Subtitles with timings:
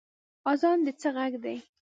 [0.51, 1.57] اذان د څه غږ دی؟